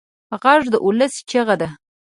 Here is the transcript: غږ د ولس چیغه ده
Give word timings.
غږ 0.41 0.63
د 0.73 0.75
ولس 0.85 1.13
چیغه 1.29 1.55
ده 1.61 1.69